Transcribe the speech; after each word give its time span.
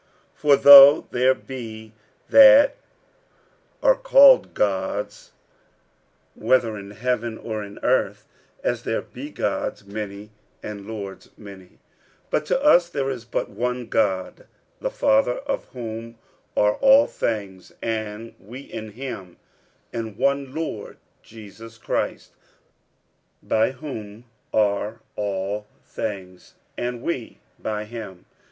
46:008:005 0.33 0.39
For 0.39 0.55
though 0.55 1.07
there 1.11 1.35
be 1.35 1.93
that 2.27 2.77
are 3.83 3.93
called 3.95 4.55
gods, 4.55 5.31
whether 6.33 6.75
in 6.75 6.89
heaven 6.89 7.37
or 7.37 7.63
in 7.63 7.77
earth, 7.83 8.27
(as 8.63 8.81
there 8.81 9.03
be 9.03 9.29
gods 9.29 9.85
many, 9.85 10.31
and 10.63 10.87
lords 10.87 11.29
many,) 11.37 11.67
46:008:006 12.31 12.31
But 12.31 12.45
to 12.47 12.63
us 12.63 12.89
there 12.89 13.11
is 13.11 13.25
but 13.25 13.51
one 13.51 13.85
God, 13.85 14.47
the 14.79 14.89
Father, 14.89 15.33
of 15.37 15.65
whom 15.65 16.17
are 16.57 16.73
all 16.77 17.05
things, 17.05 17.71
and 17.83 18.33
we 18.39 18.61
in 18.61 18.93
him; 18.93 19.37
and 19.93 20.17
one 20.17 20.51
Lord 20.55 20.97
Jesus 21.21 21.77
Christ, 21.77 22.31
by 23.43 23.69
whom 23.73 24.23
are 24.51 24.99
all 25.15 25.67
things, 25.85 26.55
and 26.75 27.03
we 27.03 27.37
by 27.59 27.83
him. 27.85 28.25